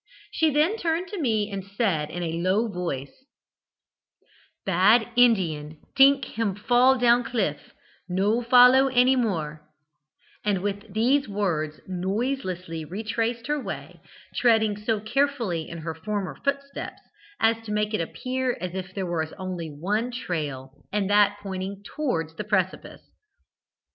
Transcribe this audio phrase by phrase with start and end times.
[0.31, 3.23] She then turned to me and said, in a low voice:
[4.65, 7.71] "'Bad Indian tink him fall down cliff
[8.09, 9.61] no follow any more;'
[10.43, 14.01] and with these words noiselessly retraced her way,
[14.33, 17.03] treading so carefully in her former footsteps
[17.39, 21.83] as to make it appear as if there was only one trail, and that pointing
[21.83, 23.03] towards the precipice.